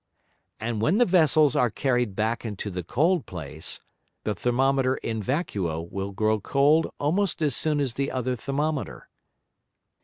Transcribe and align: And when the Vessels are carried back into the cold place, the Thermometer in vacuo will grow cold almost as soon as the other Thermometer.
And 0.59 0.81
when 0.81 0.97
the 0.97 1.05
Vessels 1.05 1.55
are 1.55 1.69
carried 1.69 2.15
back 2.15 2.43
into 2.43 2.71
the 2.71 2.81
cold 2.81 3.27
place, 3.27 3.81
the 4.23 4.33
Thermometer 4.33 4.95
in 4.95 5.21
vacuo 5.21 5.81
will 5.91 6.09
grow 6.09 6.39
cold 6.39 6.91
almost 6.99 7.39
as 7.39 7.55
soon 7.55 7.79
as 7.79 7.93
the 7.93 8.09
other 8.09 8.35
Thermometer. 8.35 9.09